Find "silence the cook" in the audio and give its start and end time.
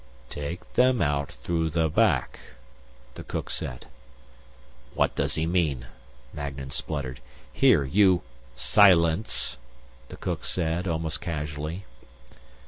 8.73-10.43